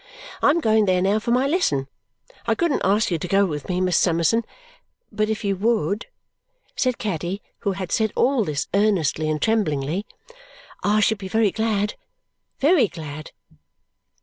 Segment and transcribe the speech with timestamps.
[0.41, 1.87] I am going there now for my lesson.
[2.47, 4.43] I couldn't ask you to go with me, Miss Summerson;
[5.11, 6.07] but if you would,"
[6.75, 10.07] said Caddy, who had said all this earnestly and tremblingly,
[10.83, 11.93] "I should be very glad
[12.59, 13.29] very glad."